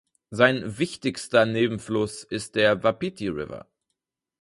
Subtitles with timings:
[0.31, 3.67] Sein wichtigster Nebenfluss ist der Wapiti River.